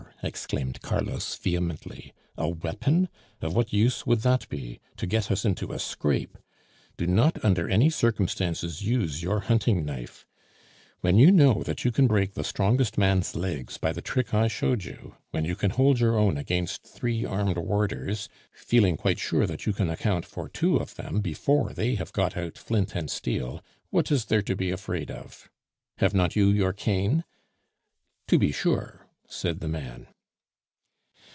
exclaimed 0.23 0.79
Carlos 0.83 1.33
vehemently. 1.35 2.13
"A 2.37 2.47
weapon? 2.47 3.09
Of 3.41 3.55
what 3.55 3.73
use 3.73 4.05
would 4.05 4.19
that 4.19 4.47
be? 4.49 4.79
To 4.97 5.07
get 5.07 5.31
us 5.31 5.45
into 5.45 5.71
a 5.71 5.79
scrape. 5.79 6.37
Do 6.95 7.07
not 7.07 7.43
under 7.43 7.67
any 7.67 7.89
circumstances 7.89 8.83
use 8.83 9.23
your 9.23 9.39
hunting 9.39 9.83
knife. 9.83 10.27
When 10.99 11.17
you 11.17 11.31
know 11.31 11.63
that 11.63 11.83
you 11.83 11.91
can 11.91 12.05
break 12.05 12.35
the 12.35 12.43
strongest 12.43 12.99
man's 12.99 13.33
legs 13.35 13.79
by 13.79 13.91
the 13.93 14.01
trick 14.01 14.31
I 14.31 14.47
showed 14.47 14.83
you 14.85 15.15
when 15.31 15.43
you 15.43 15.55
can 15.55 15.71
hold 15.71 15.99
your 15.99 16.19
own 16.19 16.37
against 16.37 16.83
three 16.83 17.25
armed 17.25 17.57
warders, 17.57 18.29
feeling 18.53 18.97
quite 18.97 19.17
sure 19.17 19.47
that 19.47 19.65
you 19.65 19.73
can 19.73 19.89
account 19.89 20.25
for 20.27 20.47
two 20.47 20.77
of 20.77 20.93
them 20.97 21.21
before 21.21 21.73
they 21.73 21.95
have 21.95 22.13
got 22.13 22.37
out 22.37 22.59
flint 22.59 22.93
and 22.95 23.09
steel, 23.09 23.63
what 23.89 24.11
is 24.11 24.25
there 24.25 24.43
to 24.43 24.55
be 24.55 24.69
afraid 24.69 25.09
of? 25.09 25.49
Have 25.97 26.13
not 26.13 26.35
you 26.35 26.49
your 26.49 26.73
cane?" 26.73 27.23
"To 28.27 28.37
be 28.37 28.51
sure," 28.51 28.99
said 29.33 29.61
the 29.61 29.67
man. 29.69 30.07